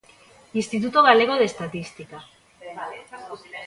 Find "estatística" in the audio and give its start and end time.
1.51-2.17